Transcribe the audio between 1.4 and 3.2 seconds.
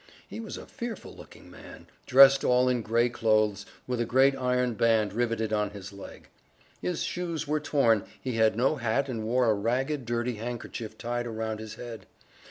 man, dressed all in gray